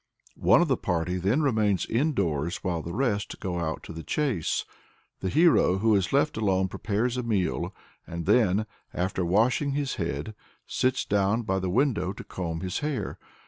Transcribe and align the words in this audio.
One 0.39 0.63
of 0.63 0.67
the 0.67 0.77
party 0.77 1.17
then 1.17 1.43
remains 1.43 1.85
indoors, 1.85 2.63
while 2.63 2.81
the 2.81 2.91
rest 2.91 3.39
go 3.39 3.59
out 3.59 3.83
to 3.83 3.93
the 3.93 4.01
chase. 4.01 4.65
The 5.19 5.29
hero 5.29 5.77
who 5.77 5.93
is 5.95 6.11
left 6.11 6.37
alone 6.37 6.69
prepares 6.69 7.17
a 7.17 7.21
meal, 7.21 7.71
and 8.07 8.25
then, 8.25 8.65
"after 8.95 9.23
washing 9.23 9.73
his 9.73 9.97
head, 9.97 10.33
sits 10.65 11.05
down 11.05 11.43
by 11.43 11.59
the 11.59 11.69
window 11.69 12.13
to 12.13 12.23
comb 12.23 12.61
his 12.61 12.79
hair." 12.79 13.19